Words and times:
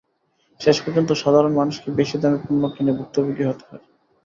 শেষ 0.59 0.77
পর্যন্ত 0.83 1.09
সাধারণ 1.15 1.53
মানুষকেই 1.55 1.97
বেশি 1.99 2.15
দামে 2.17 2.39
পণ্য 2.43 2.63
কিনে 2.73 2.91
ভুক্তভোগী 2.99 3.43
হতে 3.45 3.63
হয়। 3.69 3.83